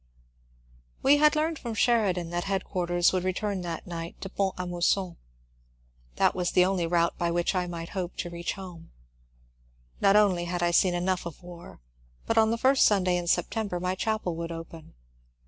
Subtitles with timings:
[1.03, 5.17] We had learned from Sheridan that headquarters would return that night to Font arMousson.
[6.15, 8.89] That was the only route by which I might hope to reach home.
[9.99, 11.81] Not only had I seen enough of war,
[12.25, 14.95] but on the first Sunday in September my chapel would open.